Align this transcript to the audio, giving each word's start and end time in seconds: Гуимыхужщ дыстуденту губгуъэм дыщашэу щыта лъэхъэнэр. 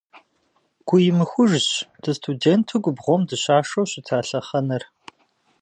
Гуимыхужщ 0.87 1.67
дыстуденту 2.01 2.75
губгуъэм 2.83 3.21
дыщашэу 3.29 3.85
щыта 3.91 4.19
лъэхъэнэр. 4.27 4.83